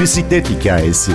Bisiklet 0.00 0.50
hikayesi. 0.50 1.12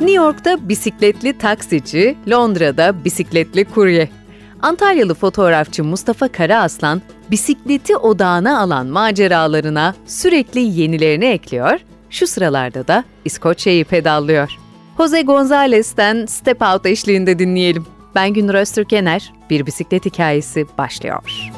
New 0.00 0.12
York'ta 0.12 0.68
bisikletli 0.68 1.38
taksici, 1.38 2.16
Londra'da 2.30 3.04
bisikletli 3.04 3.64
kurye. 3.64 4.08
Antalyalı 4.62 5.14
fotoğrafçı 5.14 5.84
Mustafa 5.84 6.28
Karaaslan, 6.28 7.02
bisikleti 7.30 7.96
odağına 7.96 8.60
alan 8.60 8.86
maceralarına 8.86 9.94
sürekli 10.06 10.60
yenilerini 10.60 11.26
ekliyor, 11.26 11.80
şu 12.10 12.26
sıralarda 12.26 12.88
da 12.88 13.04
İskoçya'yı 13.24 13.84
pedallıyor. 13.84 14.50
Jose 14.96 15.22
Gonzalez'ten 15.22 16.26
Step 16.26 16.62
Out 16.62 16.86
eşliğinde 16.86 17.38
dinleyelim. 17.38 17.86
Ben 18.14 18.34
Günür 18.34 18.54
Öztürkener, 18.54 19.37
bir 19.50 19.66
bisiklet 19.66 20.06
hikayesi 20.06 20.66
başlıyor. 20.78 21.50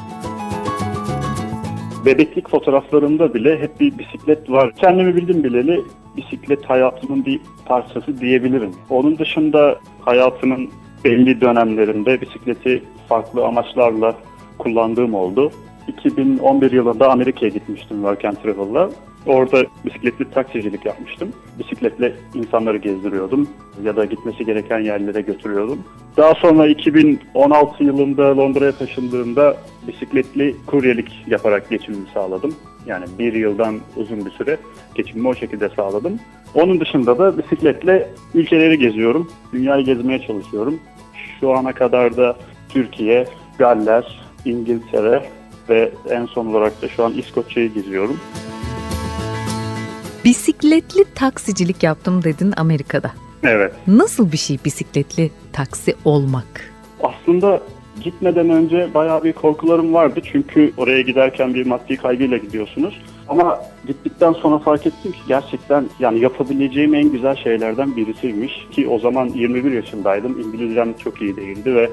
Bebeklik 2.05 2.49
fotoğraflarımda 2.49 3.33
bile 3.33 3.59
hep 3.59 3.79
bir 3.79 3.97
bisiklet 3.97 4.49
var. 4.49 4.75
Kendimi 4.75 5.15
bildim 5.15 5.43
bileli 5.43 5.81
bisiklet 6.17 6.69
hayatımın 6.69 7.25
bir 7.25 7.39
parçası 7.65 8.19
diyebilirim. 8.21 8.71
Onun 8.89 9.17
dışında 9.17 9.79
hayatımın 10.01 10.69
belli 11.05 11.41
dönemlerinde 11.41 12.21
bisikleti 12.21 12.83
farklı 13.09 13.45
amaçlarla 13.45 14.15
kullandığım 14.57 15.13
oldu. 15.13 15.51
2011 15.87 16.71
yılında 16.71 17.11
Amerika'ya 17.11 17.49
gitmiştim 17.49 17.97
Work 17.97 18.25
and 18.25 18.35
Travel'la. 18.35 18.89
Orada 19.25 19.63
bisikletli 19.85 20.31
taksicilik 20.31 20.85
yapmıştım. 20.85 21.29
Bisikletle 21.59 22.13
insanları 22.33 22.77
gezdiriyordum 22.77 23.49
ya 23.83 23.95
da 23.95 24.05
gitmesi 24.05 24.45
gereken 24.45 24.79
yerlere 24.79 25.21
götürüyordum. 25.21 25.83
Daha 26.17 26.33
sonra 26.33 26.67
2016 26.67 27.83
yılında 27.83 28.37
Londra'ya 28.37 28.71
taşındığımda 28.71 29.57
bisikletli 29.87 30.55
kuryelik 30.67 31.23
yaparak 31.27 31.69
geçimimi 31.69 32.07
sağladım. 32.13 32.55
Yani 32.85 33.05
bir 33.19 33.33
yıldan 33.33 33.79
uzun 33.95 34.25
bir 34.25 34.31
süre 34.31 34.57
geçimimi 34.95 35.27
o 35.27 35.35
şekilde 35.35 35.69
sağladım. 35.69 36.19
Onun 36.53 36.79
dışında 36.79 37.17
da 37.17 37.37
bisikletle 37.37 38.09
ülkeleri 38.33 38.79
geziyorum. 38.79 39.31
Dünyayı 39.53 39.85
gezmeye 39.85 40.19
çalışıyorum. 40.19 40.79
Şu 41.39 41.51
ana 41.51 41.73
kadar 41.73 42.17
da 42.17 42.37
Türkiye, 42.69 43.25
Galler, 43.57 44.21
İngiltere 44.45 45.23
ve 45.69 45.91
en 46.09 46.25
son 46.25 46.45
olarak 46.45 46.81
da 46.81 46.87
şu 46.87 47.03
an 47.03 47.13
İskoçya'yı 47.13 47.73
geziyorum. 47.73 48.19
Bisikletli 50.25 51.05
taksicilik 51.15 51.83
yaptım 51.83 52.23
dedin 52.23 52.53
Amerika'da. 52.57 53.11
Evet. 53.43 53.73
Nasıl 53.87 54.31
bir 54.31 54.37
şey 54.37 54.57
bisikletli 54.65 55.31
taksi 55.53 55.95
olmak? 56.05 56.71
Aslında 57.03 57.61
gitmeden 58.03 58.49
önce 58.49 58.93
bayağı 58.93 59.23
bir 59.23 59.33
korkularım 59.33 59.93
vardı. 59.93 60.19
Çünkü 60.31 60.73
oraya 60.77 61.01
giderken 61.01 61.53
bir 61.53 61.65
maddi 61.65 61.97
kaygıyla 61.97 62.37
gidiyorsunuz. 62.37 63.01
Ama 63.29 63.61
gittikten 63.87 64.33
sonra 64.33 64.59
fark 64.59 64.87
ettim 64.87 65.11
ki 65.11 65.19
gerçekten 65.27 65.89
yani 65.99 66.19
yapabileceğim 66.19 66.95
en 66.95 67.11
güzel 67.11 67.35
şeylerden 67.35 67.95
birisiymiş. 67.95 68.67
Ki 68.71 68.87
o 68.87 68.99
zaman 68.99 69.27
21 69.27 69.71
yaşındaydım. 69.71 70.39
İngilizcem 70.39 70.93
çok 70.93 71.21
iyi 71.21 71.35
değildi 71.35 71.75
ve 71.75 71.89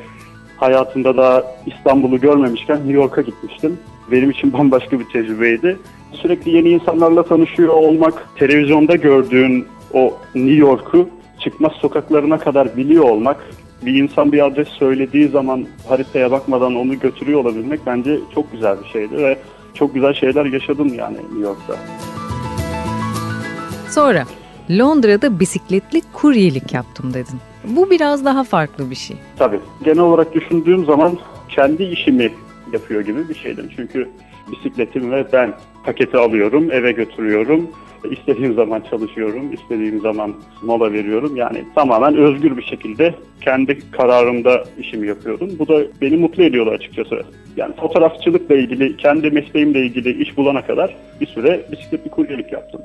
hayatımda 0.57 1.17
da 1.17 1.57
İstanbul'u 1.67 2.21
görmemişken 2.21 2.77
New 2.77 2.93
York'a 2.93 3.23
gitmiştim. 3.23 3.79
Benim 4.11 4.31
için 4.31 4.53
bambaşka 4.53 5.01
bir 5.01 5.05
tecrübeydi. 5.05 5.79
Sürekli 6.13 6.57
yeni 6.57 6.69
insanlarla 6.69 7.23
tanışıyor 7.23 7.73
olmak, 7.75 8.29
televizyonda 8.37 8.97
gördüğün 8.97 9.67
o 9.95 10.15
New 10.35 10.55
York'u 10.55 11.09
çıkmaz 11.41 11.73
sokaklarına 11.73 12.39
kadar 12.39 12.77
biliyor 12.77 13.05
olmak, 13.05 13.37
bir 13.83 13.95
insan 13.95 14.33
bir 14.33 14.47
adres 14.47 14.69
söylediği 14.69 15.29
zaman 15.29 15.67
haritaya 15.89 16.31
bakmadan 16.31 16.75
onu 16.75 16.99
götürüyor 16.99 17.41
olabilmek 17.41 17.81
bence 17.87 18.19
çok 18.35 18.53
güzel 18.53 18.77
bir 18.85 18.89
şeydi 18.89 19.17
ve 19.17 19.39
çok 19.75 19.95
güzel 19.95 20.15
şeyler 20.15 20.45
yaşadım 20.45 20.95
yani 20.95 21.17
New 21.17 21.41
York'ta. 21.41 21.75
Sonra 23.91 24.25
Londra'da 24.71 25.41
bisikletli 25.41 26.03
kuryelik 26.13 26.75
yaptım 26.75 27.15
dedin. 27.15 27.41
Bu 27.65 27.91
biraz 27.91 28.25
daha 28.25 28.45
farklı 28.45 28.91
bir 28.91 28.95
şey. 28.95 29.17
Tabii. 29.37 29.61
Genel 29.85 29.99
olarak 29.99 30.35
düşündüğüm 30.35 30.85
zaman 30.85 31.19
kendi 31.49 31.83
işimi 31.83 32.33
yapıyor 32.73 33.01
gibi 33.01 33.29
bir 33.29 33.35
şeydim. 33.35 33.71
Çünkü 33.77 34.09
bisikletim 34.53 35.13
ve 35.13 35.27
ben 35.33 35.55
paketi 35.85 36.17
alıyorum, 36.17 36.71
eve 36.73 36.93
götürüyorum. 36.93 37.71
İstediğim 38.11 38.55
zaman 38.55 38.83
çalışıyorum, 38.91 39.53
istediğim 39.53 40.01
zaman 40.01 40.35
mola 40.63 40.93
veriyorum. 40.93 41.37
Yani 41.37 41.65
tamamen 41.75 42.17
özgür 42.17 42.57
bir 42.57 42.63
şekilde 42.63 43.15
kendi 43.41 43.91
kararımda 43.91 44.65
işimi 44.79 45.07
yapıyordum. 45.09 45.51
Bu 45.59 45.69
da 45.69 45.83
beni 46.01 46.17
mutlu 46.17 46.43
ediyordu 46.43 46.71
açıkçası. 46.71 47.23
Yani 47.57 47.75
fotoğrafçılıkla 47.77 48.57
ilgili, 48.57 48.97
kendi 48.97 49.31
mesleğimle 49.31 49.81
ilgili 49.81 50.23
iş 50.23 50.37
bulana 50.37 50.67
kadar 50.67 50.97
bir 51.21 51.27
süre 51.27 51.61
bisikletli 51.73 52.11
kuryelik 52.11 52.53
yaptım. 52.53 52.83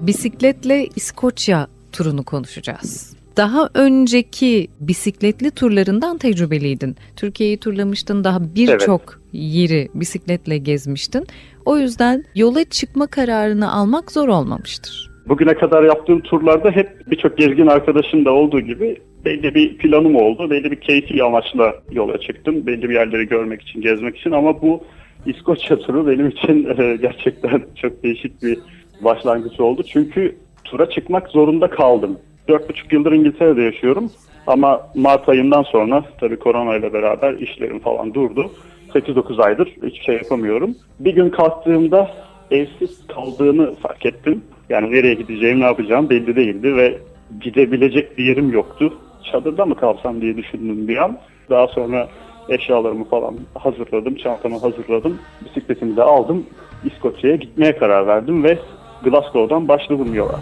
Bisikletle 0.00 0.86
İskoçya 0.96 1.66
turunu 1.92 2.24
konuşacağız. 2.24 3.16
Daha 3.36 3.68
önceki 3.74 4.68
bisikletli 4.80 5.50
turlarından 5.50 6.18
tecrübeliydin. 6.18 6.96
Türkiye'yi 7.16 7.58
turlamıştın, 7.58 8.24
daha 8.24 8.54
birçok 8.54 9.00
evet. 9.00 9.28
yeri 9.32 9.88
bisikletle 9.94 10.58
gezmiştin. 10.58 11.26
O 11.64 11.78
yüzden 11.78 12.24
yola 12.34 12.64
çıkma 12.64 13.06
kararını 13.06 13.72
almak 13.72 14.12
zor 14.12 14.28
olmamıştır. 14.28 15.10
Bugüne 15.28 15.54
kadar 15.54 15.82
yaptığım 15.82 16.20
turlarda 16.20 16.70
hep 16.70 17.10
birçok 17.10 17.38
gezgin 17.38 17.66
arkadaşın 17.66 18.24
da 18.24 18.32
olduğu 18.32 18.60
gibi 18.60 18.96
belli 19.24 19.54
bir 19.54 19.78
planım 19.78 20.16
oldu. 20.16 20.50
Belli 20.50 20.70
bir 20.70 20.80
keyfi 20.80 21.24
amaçla 21.24 21.74
yola 21.92 22.20
çıktım. 22.20 22.66
Belli 22.66 22.88
bir 22.88 22.94
yerleri 22.94 23.28
görmek 23.28 23.62
için, 23.62 23.80
gezmek 23.80 24.16
için 24.16 24.30
ama 24.30 24.62
bu 24.62 24.84
İskoçya 25.26 25.78
turu 25.78 26.06
benim 26.06 26.28
için 26.28 26.64
e, 26.78 26.96
gerçekten 26.96 27.62
çok 27.82 28.02
değişik 28.02 28.42
bir 28.42 28.58
başlangıç 29.00 29.60
oldu. 29.60 29.82
Çünkü 29.82 30.36
tura 30.64 30.90
çıkmak 30.90 31.28
zorunda 31.28 31.70
kaldım. 31.70 32.18
4,5 32.48 32.94
yıldır 32.94 33.12
İngiltere'de 33.12 33.62
yaşıyorum. 33.62 34.10
Ama 34.46 34.80
Mart 34.94 35.28
ayından 35.28 35.62
sonra 35.62 36.04
tabii 36.20 36.38
korona 36.38 36.76
ile 36.76 36.92
beraber 36.92 37.34
işlerim 37.34 37.78
falan 37.78 38.14
durdu. 38.14 38.50
8-9 38.94 39.42
aydır 39.42 39.66
hiçbir 39.66 40.04
şey 40.04 40.14
yapamıyorum. 40.14 40.74
Bir 41.00 41.14
gün 41.14 41.30
kalktığımda 41.30 42.10
evsiz 42.50 43.06
kaldığımı 43.06 43.74
fark 43.74 44.06
ettim. 44.06 44.42
Yani 44.68 44.92
nereye 44.92 45.14
gideceğim, 45.14 45.60
ne 45.60 45.64
yapacağım 45.64 46.10
belli 46.10 46.36
değildi 46.36 46.76
ve 46.76 46.98
gidebilecek 47.40 48.18
bir 48.18 48.24
yerim 48.24 48.52
yoktu. 48.52 48.94
Çadırda 49.32 49.66
mı 49.66 49.74
kalsam 49.74 50.20
diye 50.20 50.36
düşündüm 50.36 50.88
bir 50.88 50.96
an. 50.96 51.18
Daha 51.50 51.66
sonra 51.66 52.08
eşyalarımı 52.48 53.04
falan 53.04 53.34
hazırladım, 53.54 54.14
çantamı 54.14 54.58
hazırladım. 54.58 55.18
Bisikletimi 55.44 55.96
de 55.96 56.02
aldım. 56.02 56.46
İskoçya'ya 56.84 57.36
gitmeye 57.36 57.76
karar 57.76 58.06
verdim 58.06 58.44
ve 58.44 58.58
Glasgow'dan 59.04 59.68
başladım 59.68 60.14
yola. 60.14 60.40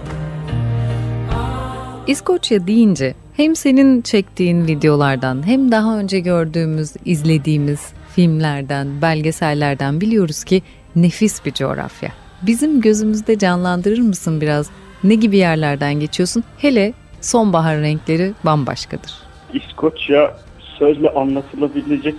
İskoçya 2.06 2.66
deyince 2.66 3.14
hem 3.36 3.56
senin 3.56 4.02
çektiğin 4.02 4.66
videolardan 4.66 5.46
hem 5.46 5.72
daha 5.72 5.98
önce 5.98 6.20
gördüğümüz, 6.20 6.94
izlediğimiz 7.04 7.92
filmlerden, 8.14 9.02
belgesellerden 9.02 10.00
biliyoruz 10.00 10.44
ki 10.44 10.62
nefis 10.96 11.44
bir 11.44 11.52
coğrafya. 11.52 12.10
Bizim 12.42 12.80
gözümüzde 12.80 13.38
canlandırır 13.38 14.00
mısın 14.00 14.40
biraz? 14.40 14.70
Ne 15.04 15.14
gibi 15.14 15.36
yerlerden 15.36 15.94
geçiyorsun? 15.94 16.44
Hele 16.58 16.92
sonbahar 17.20 17.80
renkleri 17.80 18.32
bambaşkadır. 18.44 19.14
İskoçya 19.54 20.36
sözle 20.78 21.10
anlatılabilecek 21.10 22.14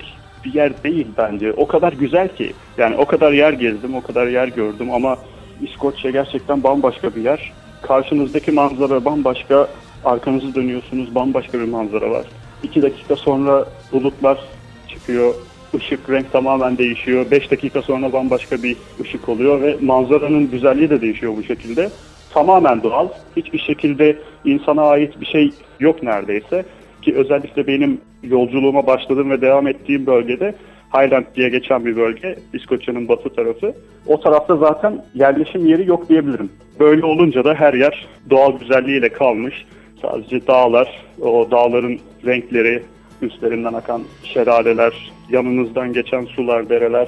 bir 0.45 0.54
yer 0.54 0.84
değil 0.84 1.07
bence. 1.18 1.54
O 1.54 1.68
kadar 1.68 1.94
güzel 1.94 2.28
ki. 2.36 2.54
Yani 2.78 2.95
o 2.95 3.06
kadar 3.06 3.31
yer 3.31 3.54
gezdim, 3.54 3.95
o 3.95 4.01
kadar 4.01 4.28
yer 4.28 4.48
gördüm 4.48 4.92
ama 4.92 5.18
İskoçya 5.62 6.12
gerçekten 6.12 6.63
bambaşka 6.63 7.15
bir 7.15 7.21
yer. 7.21 7.54
Karşınızdaki 7.81 8.51
manzara 8.51 9.06
bambaşka, 9.06 9.68
arkanızı 10.06 10.56
dönüyorsunuz 10.56 11.15
bambaşka 11.15 11.59
bir 11.59 11.68
manzara 11.68 12.12
var. 12.12 12.25
İki 12.63 12.81
dakika 12.81 13.15
sonra 13.15 13.65
bulutlar 13.92 14.39
çıkıyor, 14.88 15.33
ışık 15.75 16.09
renk 16.09 16.31
tamamen 16.31 16.77
değişiyor. 16.77 17.31
Beş 17.31 17.51
dakika 17.51 17.81
sonra 17.81 18.13
bambaşka 18.13 18.63
bir 18.63 18.77
ışık 19.01 19.30
oluyor 19.30 19.62
ve 19.62 19.77
manzaranın 19.81 20.51
güzelliği 20.51 20.89
de 20.89 21.01
değişiyor 21.01 21.38
bu 21.38 21.44
şekilde. 21.44 21.89
Tamamen 22.33 22.83
doğal, 22.83 23.07
hiçbir 23.36 23.60
şekilde 23.60 24.18
insana 24.45 24.81
ait 24.81 25.21
bir 25.21 25.25
şey 25.25 25.51
yok 25.80 26.03
neredeyse. 26.03 26.65
Ki 27.01 27.15
özellikle 27.15 27.68
benim 27.68 28.01
yolculuğuma 28.24 28.88
başladığım 28.88 29.31
ve 29.31 29.42
devam 29.42 29.68
ettiğim 29.68 30.06
bölgede 30.06 30.56
Highland 30.98 31.26
diye 31.36 31.50
geçen 31.50 31.86
bir 31.86 31.96
bölge, 31.96 32.36
İskoçya'nın 32.54 33.08
batı 33.08 33.30
tarafı. 33.30 33.74
O 34.08 34.20
tarafta 34.20 34.56
zaten 34.56 35.04
yerleşim 35.16 35.66
yeri 35.66 35.88
yok 35.88 36.10
diyebilirim. 36.10 36.50
Böyle 36.80 37.06
olunca 37.06 37.44
da 37.44 37.54
her 37.54 37.74
yer 37.74 38.08
doğal 38.30 38.60
güzelliğiyle 38.60 39.10
kalmış. 39.10 39.66
Sadece 40.02 40.48
dağlar, 40.48 41.04
o 41.22 41.52
dağların 41.52 42.00
renkleri, 42.26 42.84
üstlerinden 43.22 43.74
akan 43.74 44.02
şelaleler, 44.24 45.12
yanınızdan 45.30 45.94
geçen 45.94 46.26
sular, 46.26 46.70
dereler. 46.70 47.08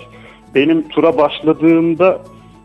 Benim 0.56 0.90
tura 0.90 1.18
başladığımda 1.18 2.22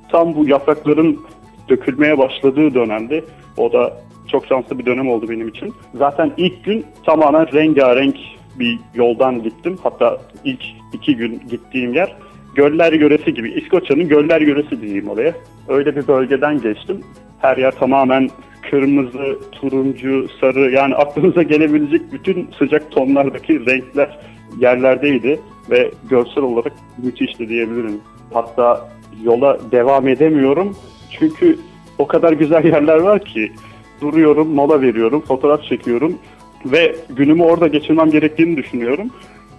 tam 0.09 0.35
bu 0.35 0.49
yaprakların 0.49 1.21
dökülmeye 1.69 2.19
başladığı 2.19 2.75
dönemde 2.75 3.25
o 3.57 3.73
da 3.73 3.97
çok 4.29 4.47
şanslı 4.47 4.79
bir 4.79 4.87
dönem 4.87 5.09
oldu 5.09 5.29
benim 5.29 5.49
için. 5.49 5.75
Zaten 5.95 6.33
ilk 6.37 6.65
gün 6.65 6.85
tamamen 7.07 7.53
rengarenk 7.53 8.17
bir 8.59 8.79
yoldan 8.95 9.43
gittim. 9.43 9.79
Hatta 9.83 10.19
ilk 10.45 10.63
iki 10.95 11.17
gün 11.17 11.43
gittiğim 11.51 11.95
yer 11.95 12.17
Göller 12.55 12.93
Yöresi 12.93 13.35
gibi. 13.35 13.53
İskoçya'nın 13.53 14.09
Göller 14.09 14.41
Yöresi 14.41 14.81
diyeyim 14.81 15.09
oraya. 15.09 15.35
Öyle 15.69 15.97
bir 15.97 16.09
bölgeden 16.09 16.61
geçtim. 16.61 17.01
Her 17.39 17.57
yer 17.57 17.71
tamamen 17.71 18.29
kırmızı, 18.71 19.39
turuncu, 19.53 20.27
sarı 20.41 20.71
yani 20.71 20.95
aklınıza 20.95 21.43
gelebilecek 21.43 22.13
bütün 22.13 22.49
sıcak 22.59 22.91
tonlardaki 22.91 23.67
renkler 23.67 24.19
yerlerdeydi 24.59 25.41
ve 25.71 25.91
görsel 26.11 26.45
olarak 26.45 26.73
müthişti 26.99 27.49
diyebilirim. 27.49 28.01
Hatta 28.33 28.89
yola 29.25 29.59
devam 29.73 30.09
edemiyorum 30.09 30.77
çünkü 31.19 31.59
o 31.99 32.07
kadar 32.07 32.33
güzel 32.33 32.65
yerler 32.65 32.97
var 32.97 33.25
ki 33.25 33.53
duruyorum, 34.01 34.49
mola 34.49 34.81
veriyorum, 34.81 35.21
fotoğraf 35.21 35.63
çekiyorum 35.63 36.19
ve 36.67 36.97
günümü 37.17 37.43
orada 37.43 37.67
geçirmem 37.67 38.11
gerektiğini 38.11 38.57
düşünüyorum. 38.57 39.11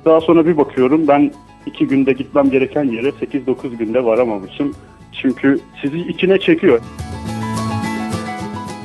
Daha 0.06 0.22
sonra 0.22 0.46
bir 0.46 0.58
bakıyorum 0.58 1.08
ben 1.08 1.32
iki 1.66 1.88
günde 1.88 2.14
gitmem 2.14 2.50
gereken 2.50 2.84
yere 2.84 3.10
8-9 3.10 3.76
günde 3.76 4.06
varamamışım. 4.06 4.76
Çünkü 5.22 5.60
sizi 5.82 6.00
içine 6.00 6.40
çekiyor. 6.40 6.80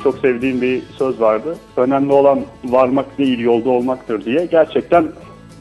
Çok 0.03 0.17
sevdiğim 0.17 0.61
bir 0.61 0.81
söz 0.97 1.21
vardı. 1.21 1.57
Önemli 1.77 2.13
olan 2.13 2.39
varmak 2.63 3.17
değil 3.17 3.39
yolda 3.39 3.69
olmaktır 3.69 4.25
diye. 4.25 4.45
Gerçekten 4.51 5.05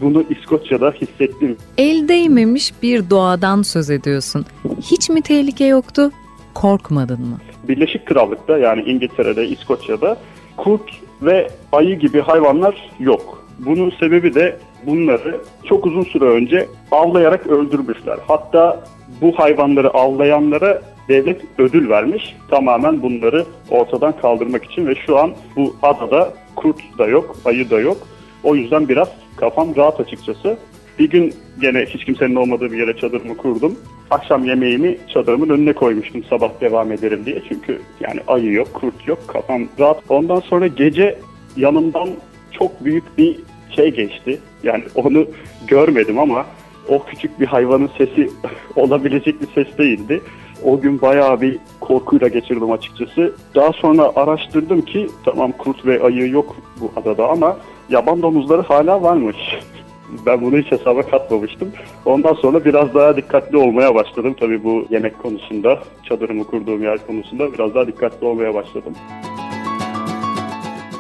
bunu 0.01 0.25
İskoçya'da 0.31 0.91
hissettim. 0.91 1.57
El 1.79 2.09
değmemiş 2.09 2.73
bir 2.83 3.11
doğadan 3.11 3.63
söz 3.63 3.91
ediyorsun. 3.91 4.47
Hiç 4.81 5.11
mi 5.11 5.23
tehlike 5.23 5.65
yoktu? 5.65 6.11
Korkmadın 6.55 7.21
mı? 7.21 7.39
Birleşik 7.69 8.07
Krallık'ta 8.07 8.59
yani 8.59 8.83
İngiltere'de, 8.83 9.49
İskoçya'da 9.49 10.17
kurt 10.57 10.91
ve 11.23 11.51
ayı 11.73 11.99
gibi 11.99 12.21
hayvanlar 12.21 12.91
yok. 13.01 13.40
Bunun 13.67 13.91
sebebi 13.91 14.35
de 14.35 14.57
bunları 14.87 15.41
çok 15.65 15.87
uzun 15.87 16.03
süre 16.03 16.25
önce 16.25 16.67
avlayarak 16.91 17.47
öldürmüşler. 17.47 18.19
Hatta 18.29 18.85
bu 19.21 19.39
hayvanları 19.39 19.91
avlayanlara 19.91 20.83
devlet 21.09 21.41
ödül 21.59 21.89
vermiş. 21.89 22.37
Tamamen 22.51 23.03
bunları 23.03 23.45
ortadan 23.71 24.13
kaldırmak 24.21 24.65
için 24.65 24.87
ve 24.87 24.95
şu 25.07 25.19
an 25.19 25.33
bu 25.57 25.77
adada 25.83 26.35
kurt 26.57 26.99
da 26.99 27.07
yok, 27.07 27.37
ayı 27.45 27.71
da 27.71 27.81
yok. 27.81 27.97
O 28.45 28.57
yüzden 28.57 28.89
biraz 28.89 29.09
kafam 29.37 29.77
rahat 29.77 30.01
açıkçası. 30.01 30.59
Bir 30.99 31.11
gün 31.11 31.35
gene 31.61 31.87
hiç 31.87 32.05
kimsenin 32.05 32.35
olmadığı 32.35 32.73
bir 32.73 32.79
yere 32.79 32.97
çadırımı 32.97 33.37
kurdum. 33.37 33.79
Akşam 34.11 34.45
yemeğimi 34.45 34.99
çadırımın 35.15 35.49
önüne 35.49 35.73
koymuştum 35.73 36.25
sabah 36.25 36.61
devam 36.61 36.93
ederim 36.93 37.27
diye. 37.27 37.43
Çünkü 37.49 37.81
yani 38.01 38.21
ayı 38.27 38.53
yok, 38.53 38.75
kurt 38.75 39.09
yok, 39.09 39.19
kafam 39.29 39.63
rahat. 39.79 40.03
Ondan 40.09 40.41
sonra 40.41 40.67
gece 40.67 41.19
yanımdan 41.57 42.09
çok 42.53 42.85
büyük 42.85 43.19
bir 43.19 43.37
şey 43.77 43.95
geçti. 43.95 44.39
Yani 44.63 44.85
onu 44.95 45.27
görmedim 45.67 46.19
ama 46.19 46.47
o 46.89 47.05
küçük 47.05 47.41
bir 47.41 47.47
hayvanın 47.47 47.91
sesi 47.99 48.31
olabilecek 48.77 49.41
bir 49.41 49.49
ses 49.55 49.79
değildi. 49.79 50.21
O 50.65 50.81
gün 50.81 51.01
bayağı 51.01 51.41
bir 51.41 51.59
korkuyla 51.81 52.29
geçirdim 52.29 52.73
açıkçası. 52.73 53.35
Daha 53.55 53.73
sonra 53.73 54.13
araştırdım 54.17 54.83
ki 54.83 55.07
tamam 55.25 55.53
kurt 55.53 55.87
ve 55.87 56.03
ayı 56.03 56.31
yok 56.31 56.57
bu 56.81 56.93
adada 57.01 57.29
ama 57.29 57.57
yaban 57.89 58.23
domuzları 58.23 58.63
hala 58.63 59.03
varmış. 59.03 59.37
Ben 60.27 60.41
bunu 60.41 60.59
hiç 60.59 60.73
hesaba 60.73 61.03
katmamıştım. 61.03 61.73
Ondan 62.05 62.35
sonra 62.35 62.65
biraz 62.65 62.95
daha 62.95 63.17
dikkatli 63.17 63.57
olmaya 63.57 63.95
başladım. 63.95 64.37
Tabii 64.41 64.65
bu 64.65 64.87
yemek 64.91 65.19
konusunda, 65.19 65.79
çadırımı 66.05 66.45
kurduğum 66.45 66.83
yer 66.83 67.07
konusunda 67.07 67.53
biraz 67.53 67.75
daha 67.75 67.87
dikkatli 67.87 68.27
olmaya 68.27 68.55
başladım. 68.55 68.95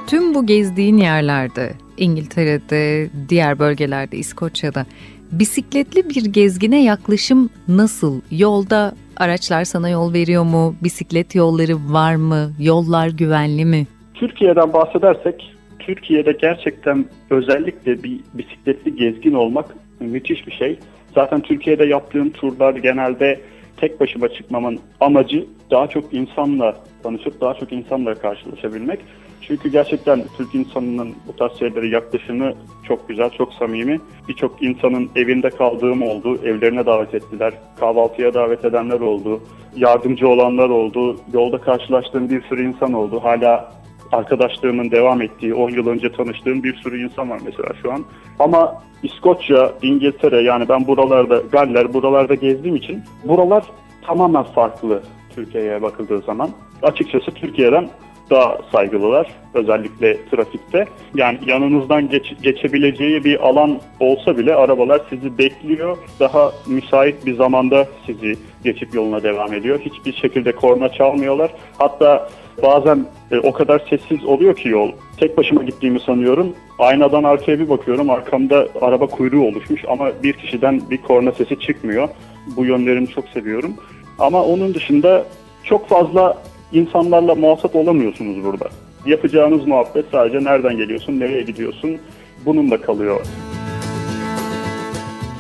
Tüm 0.06 0.34
bu 0.34 0.46
gezdiğin 0.46 0.96
yerlerde, 0.96 1.72
İngiltere'de, 2.00 3.10
diğer 3.28 3.58
bölgelerde, 3.58 4.16
İskoçya'da 4.16 4.86
bisikletli 5.32 6.10
bir 6.10 6.24
gezgine 6.24 6.84
yaklaşım 6.84 7.50
nasıl? 7.68 8.20
Yolda 8.30 8.92
araçlar 9.16 9.64
sana 9.64 9.88
yol 9.88 10.12
veriyor 10.12 10.44
mu? 10.44 10.74
Bisiklet 10.82 11.34
yolları 11.34 11.92
var 11.92 12.14
mı? 12.14 12.52
Yollar 12.58 13.08
güvenli 13.08 13.64
mi? 13.64 13.86
Türkiye'den 14.14 14.72
bahsedersek 14.72 15.54
Türkiye'de 15.78 16.32
gerçekten 16.32 17.04
özellikle 17.30 18.02
bir 18.02 18.20
bisikletli 18.34 18.96
gezgin 18.96 19.34
olmak 19.34 19.74
müthiş 20.00 20.46
bir 20.46 20.52
şey. 20.52 20.78
Zaten 21.14 21.40
Türkiye'de 21.40 21.84
yaptığım 21.84 22.30
turlar 22.30 22.74
genelde 22.74 23.40
tek 23.76 24.00
başıma 24.00 24.28
çıkmamın 24.28 24.78
amacı 25.00 25.46
daha 25.70 25.86
çok 25.86 26.14
insanla 26.14 26.76
tanışıp 27.02 27.40
daha 27.40 27.54
çok 27.54 27.72
insanla 27.72 28.14
karşılaşabilmek. 28.14 29.00
Çünkü 29.40 29.68
gerçekten 29.68 30.24
Türk 30.36 30.54
insanının 30.54 31.14
bu 31.28 31.36
tarz 31.36 31.58
şeylere 31.58 31.88
yaklaşımı 31.88 32.52
çok 32.88 33.08
güzel, 33.08 33.30
çok 33.30 33.52
samimi. 33.52 34.00
Birçok 34.28 34.62
insanın 34.62 35.10
evinde 35.16 35.50
kaldığım 35.50 36.02
oldu, 36.02 36.38
evlerine 36.44 36.86
davet 36.86 37.14
ettiler, 37.14 37.52
kahvaltıya 37.80 38.34
davet 38.34 38.64
edenler 38.64 39.00
oldu, 39.00 39.40
yardımcı 39.76 40.28
olanlar 40.28 40.68
oldu, 40.68 41.16
yolda 41.32 41.58
karşılaştığım 41.58 42.30
bir 42.30 42.42
sürü 42.42 42.68
insan 42.68 42.92
oldu. 42.92 43.20
Hala 43.22 43.72
arkadaşlığımın 44.12 44.90
devam 44.90 45.22
ettiği 45.22 45.54
10 45.54 45.70
yıl 45.70 45.86
önce 45.86 46.12
tanıştığım 46.12 46.62
bir 46.62 46.76
sürü 46.76 47.04
insan 47.04 47.30
var 47.30 47.40
mesela 47.44 47.68
şu 47.82 47.92
an. 47.92 48.04
Ama 48.38 48.82
İskoçya, 49.02 49.72
İngiltere 49.82 50.42
yani 50.42 50.68
ben 50.68 50.86
buralarda, 50.86 51.42
Galler 51.52 51.94
buralarda 51.94 52.34
gezdiğim 52.34 52.76
için 52.76 53.02
buralar 53.24 53.64
tamamen 54.02 54.42
farklı 54.42 55.02
Türkiye'ye 55.34 55.82
bakıldığı 55.82 56.20
zaman. 56.20 56.50
Açıkçası 56.82 57.30
Türkiye'den 57.30 57.88
daha 58.30 58.58
saygılılar. 58.72 59.26
Özellikle 59.54 60.16
trafikte. 60.30 60.86
Yani 61.14 61.38
yanınızdan 61.46 62.08
geç, 62.08 62.34
geçebileceği 62.42 63.24
bir 63.24 63.48
alan 63.48 63.80
olsa 64.00 64.38
bile 64.38 64.54
arabalar 64.54 65.00
sizi 65.10 65.38
bekliyor. 65.38 65.98
Daha 66.20 66.52
müsait 66.66 67.26
bir 67.26 67.34
zamanda 67.34 67.86
sizi 68.06 68.36
geçip 68.64 68.94
yoluna 68.94 69.22
devam 69.22 69.54
ediyor. 69.54 69.80
Hiçbir 69.80 70.12
şekilde 70.12 70.52
korna 70.52 70.88
çalmıyorlar. 70.88 71.50
Hatta 71.78 72.28
bazen 72.62 73.06
e, 73.30 73.38
o 73.38 73.52
kadar 73.52 73.82
sessiz 73.90 74.24
oluyor 74.24 74.56
ki 74.56 74.68
yol. 74.68 74.92
Tek 75.16 75.38
başıma 75.38 75.62
gittiğimi 75.62 76.00
sanıyorum. 76.00 76.54
Aynadan 76.78 77.24
arkaya 77.24 77.60
bir 77.60 77.68
bakıyorum. 77.68 78.10
Arkamda 78.10 78.68
araba 78.80 79.06
kuyruğu 79.06 79.46
oluşmuş 79.46 79.84
ama 79.88 80.10
bir 80.22 80.32
kişiden 80.32 80.82
bir 80.90 80.96
korna 80.96 81.32
sesi 81.32 81.60
çıkmıyor. 81.60 82.08
Bu 82.56 82.64
yönlerini 82.64 83.08
çok 83.08 83.28
seviyorum. 83.28 83.74
Ama 84.18 84.42
onun 84.42 84.74
dışında 84.74 85.24
çok 85.64 85.88
fazla 85.88 86.42
insanlarla 86.72 87.34
muhatap 87.34 87.76
olamıyorsunuz 87.76 88.44
burada. 88.44 88.68
Yapacağınız 89.06 89.66
muhabbet 89.66 90.04
sadece 90.12 90.44
nereden 90.44 90.76
geliyorsun, 90.76 91.20
nereye 91.20 91.42
gidiyorsun 91.42 91.98
bununla 92.46 92.80
kalıyor. 92.80 93.20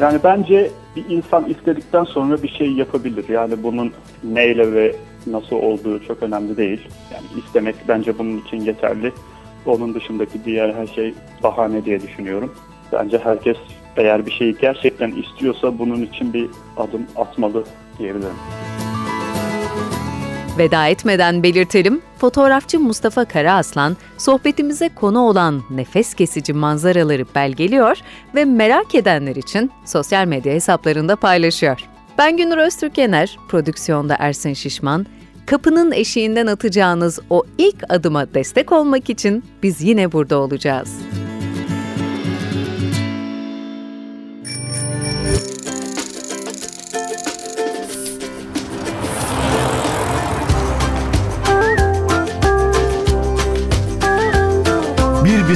Yani 0.00 0.18
bence 0.24 0.70
bir 0.96 1.04
insan 1.08 1.44
istedikten 1.50 2.04
sonra 2.04 2.42
bir 2.42 2.48
şey 2.48 2.72
yapabilir. 2.72 3.28
Yani 3.28 3.62
bunun 3.62 3.92
neyle 4.24 4.72
ve 4.72 4.96
nasıl 5.26 5.56
olduğu 5.56 6.04
çok 6.06 6.22
önemli 6.22 6.56
değil. 6.56 6.80
Yani 7.14 7.44
istemek 7.44 7.74
bence 7.88 8.18
bunun 8.18 8.38
için 8.38 8.60
yeterli. 8.60 9.12
Onun 9.66 9.94
dışındaki 9.94 10.44
diğer 10.44 10.74
her 10.74 10.86
şey 10.86 11.14
bahane 11.42 11.84
diye 11.84 12.02
düşünüyorum. 12.02 12.54
Bence 12.92 13.18
herkes 13.18 13.56
eğer 13.96 14.26
bir 14.26 14.32
şeyi 14.32 14.56
gerçekten 14.60 15.10
istiyorsa 15.10 15.78
bunun 15.78 16.02
için 16.02 16.32
bir 16.32 16.46
adım 16.76 17.06
atmalı 17.16 17.64
diyebilirim. 17.98 18.36
Veda 20.60 20.86
etmeden 20.86 21.42
belirtelim, 21.42 22.00
fotoğrafçı 22.18 22.80
Mustafa 22.80 23.24
Karaaslan 23.24 23.96
sohbetimize 24.18 24.88
konu 24.94 25.20
olan 25.20 25.62
nefes 25.70 26.14
kesici 26.14 26.52
manzaraları 26.52 27.24
belgeliyor 27.34 27.98
ve 28.34 28.44
merak 28.44 28.94
edenler 28.94 29.36
için 29.36 29.70
sosyal 29.84 30.26
medya 30.26 30.52
hesaplarında 30.52 31.16
paylaşıyor. 31.16 31.80
Ben 32.18 32.36
Günür 32.36 32.58
Öztürk 32.58 32.98
Yener, 32.98 33.38
prodüksiyonda 33.48 34.16
Ersin 34.18 34.54
Şişman. 34.54 35.06
Kapının 35.46 35.92
eşiğinden 35.92 36.46
atacağınız 36.46 37.18
o 37.30 37.44
ilk 37.58 37.84
adıma 37.88 38.34
destek 38.34 38.72
olmak 38.72 39.10
için 39.10 39.44
biz 39.62 39.82
yine 39.82 40.12
burada 40.12 40.38
olacağız. 40.38 40.98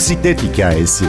Bir 0.04 0.08
bisiklet 0.08 0.42
hikayesi. 0.42 1.04